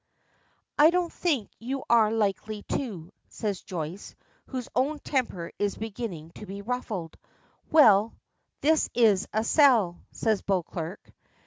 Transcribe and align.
"I 0.79 0.89
don't 0.89 1.13
think 1.13 1.51
you 1.59 1.83
are 1.87 2.09
likely 2.11 2.63
to," 2.69 3.11
says 3.29 3.61
Joyce, 3.61 4.15
whose 4.47 4.67
own 4.73 4.97
temper 4.97 5.51
is 5.59 5.75
beginning 5.77 6.31
to 6.31 6.47
be 6.47 6.63
ruffled. 6.63 7.15
"Well, 7.69 8.15
this 8.61 8.89
is 8.95 9.27
a 9.31 9.43
sell," 9.43 10.01
says 10.11 10.41
Beauclerk. 10.41 11.13